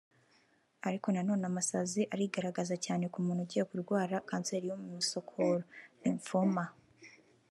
ariko 0.87 1.07
nanone 1.11 1.43
amasazi 1.51 2.01
arigaragaza 2.13 2.75
cyane 2.85 3.03
ku 3.13 3.17
muntu 3.25 3.41
ugiye 3.45 3.63
kurwara 3.69 4.15
kanseri 4.29 4.65
yo 4.71 4.75
mu 4.81 4.87
misokoro(lymphoma) 4.97 6.65